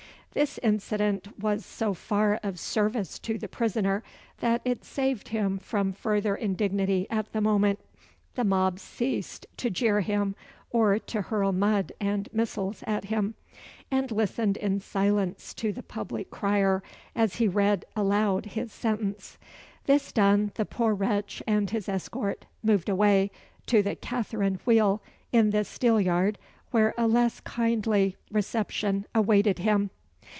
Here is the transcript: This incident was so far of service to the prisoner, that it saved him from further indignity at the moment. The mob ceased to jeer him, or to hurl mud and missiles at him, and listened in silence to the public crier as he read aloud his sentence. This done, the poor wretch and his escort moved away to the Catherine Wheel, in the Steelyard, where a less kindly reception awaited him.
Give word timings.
This 0.33 0.57
incident 0.59 1.37
was 1.41 1.65
so 1.65 1.93
far 1.93 2.39
of 2.41 2.57
service 2.57 3.19
to 3.19 3.37
the 3.37 3.49
prisoner, 3.49 4.01
that 4.39 4.61
it 4.63 4.85
saved 4.85 5.27
him 5.27 5.57
from 5.57 5.91
further 5.91 6.37
indignity 6.37 7.05
at 7.09 7.33
the 7.33 7.41
moment. 7.41 7.79
The 8.35 8.45
mob 8.45 8.79
ceased 8.79 9.45
to 9.57 9.69
jeer 9.69 9.99
him, 9.99 10.35
or 10.69 10.99
to 10.99 11.23
hurl 11.23 11.51
mud 11.51 11.91
and 11.99 12.29
missiles 12.31 12.81
at 12.87 13.03
him, 13.03 13.35
and 13.91 14.09
listened 14.09 14.55
in 14.55 14.79
silence 14.79 15.53
to 15.55 15.73
the 15.73 15.83
public 15.83 16.29
crier 16.31 16.81
as 17.13 17.35
he 17.35 17.49
read 17.49 17.83
aloud 17.93 18.45
his 18.45 18.71
sentence. 18.71 19.37
This 19.83 20.13
done, 20.13 20.53
the 20.55 20.63
poor 20.63 20.93
wretch 20.93 21.43
and 21.45 21.69
his 21.69 21.89
escort 21.89 22.45
moved 22.63 22.87
away 22.87 23.31
to 23.65 23.83
the 23.83 23.97
Catherine 23.97 24.61
Wheel, 24.63 25.03
in 25.33 25.49
the 25.49 25.65
Steelyard, 25.65 26.37
where 26.69 26.93
a 26.97 27.05
less 27.05 27.41
kindly 27.41 28.15
reception 28.31 29.05
awaited 29.13 29.59
him. 29.59 29.89